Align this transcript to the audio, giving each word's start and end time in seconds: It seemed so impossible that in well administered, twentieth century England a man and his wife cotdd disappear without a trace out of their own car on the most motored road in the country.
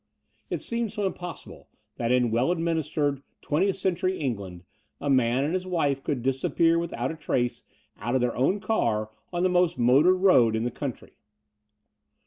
It 0.49 0.63
seemed 0.63 0.91
so 0.91 1.05
impossible 1.05 1.69
that 1.97 2.11
in 2.11 2.31
well 2.31 2.51
administered, 2.51 3.21
twentieth 3.43 3.75
century 3.75 4.19
England 4.19 4.63
a 4.99 5.11
man 5.11 5.43
and 5.43 5.53
his 5.53 5.67
wife 5.67 6.03
cotdd 6.03 6.23
disappear 6.23 6.79
without 6.79 7.11
a 7.11 7.15
trace 7.15 7.61
out 7.99 8.15
of 8.15 8.21
their 8.21 8.35
own 8.35 8.59
car 8.59 9.11
on 9.31 9.43
the 9.43 9.47
most 9.47 9.77
motored 9.77 10.15
road 10.21 10.55
in 10.55 10.63
the 10.63 10.71
country. 10.71 11.13